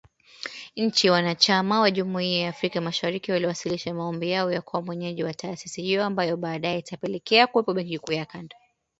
Nchi 0.77 1.09
wanachama 1.09 1.79
wa 1.81 1.91
Jumuiya 1.91 2.39
ya 2.41 2.49
Afrika 2.49 2.81
Mashariki 2.81 3.31
waliwasilisha 3.31 3.93
maombi 3.93 4.29
yao 4.31 4.51
ya 4.51 4.61
kuwa 4.61 4.81
mwenyeji 4.81 5.23
wa 5.23 5.33
taasisi 5.33 5.81
hiyo 5.81 6.03
ambayo 6.05 6.37
baadae 6.37 6.79
itapelekea 6.79 7.47
kuwepo 7.47 7.73
Benki 7.73 7.99
Kuu 7.99 8.11
ya 8.13 8.25
kanda 8.25 8.55